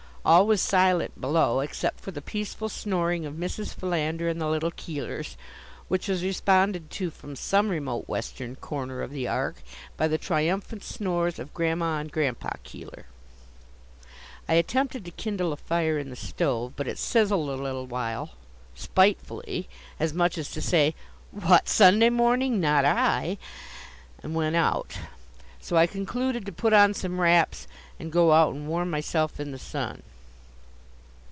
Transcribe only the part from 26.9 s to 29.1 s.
some wraps and go out and warm